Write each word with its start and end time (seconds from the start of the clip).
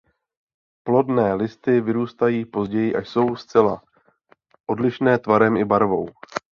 Plodné 0.83 1.33
listy 1.33 1.81
vyrůstají 1.81 2.45
později 2.45 2.95
a 2.95 2.99
jsou 2.99 3.35
zcela 3.35 3.81
odlišné 4.67 5.19
tvarem 5.19 5.57
i 5.57 5.65
barvou. 5.65 6.09